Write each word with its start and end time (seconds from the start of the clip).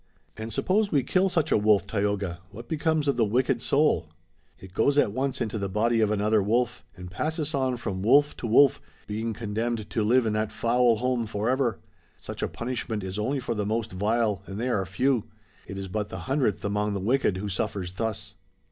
"And 0.35 0.51
suppose 0.51 0.91
we 0.91 1.03
kill 1.03 1.29
such 1.29 1.51
a 1.51 1.57
wolf, 1.59 1.85
Tayoga, 1.85 2.39
what 2.49 2.67
becomes 2.67 3.07
of 3.07 3.17
the 3.17 3.23
wicked 3.23 3.61
soul?" 3.61 4.09
"It 4.57 4.73
goes 4.73 4.97
at 4.97 5.11
once 5.11 5.41
into 5.41 5.59
the 5.59 5.69
body 5.69 6.01
of 6.01 6.09
another 6.09 6.41
wolf, 6.41 6.83
and 6.95 7.11
passes 7.11 7.53
on 7.53 7.77
from 7.77 8.01
wolf 8.01 8.35
to 8.37 8.47
wolf, 8.47 8.81
being 9.05 9.31
condemned 9.35 9.87
to 9.91 10.03
live 10.03 10.25
in 10.25 10.33
that 10.33 10.51
foul 10.51 10.95
home 10.95 11.27
forever. 11.27 11.77
Such 12.17 12.41
a 12.41 12.47
punishment 12.47 13.03
is 13.03 13.19
only 13.19 13.39
for 13.39 13.53
the 13.53 13.63
most 13.63 13.91
vile, 13.91 14.41
and 14.47 14.59
they 14.59 14.69
are 14.69 14.83
few. 14.87 15.25
It 15.67 15.77
is 15.77 15.87
but 15.87 16.09
the 16.09 16.21
hundredth 16.21 16.65
among 16.65 16.95
the 16.95 16.99
wicked 16.99 17.37
who 17.37 17.47
suffers 17.47 17.91
thus." 17.91 18.33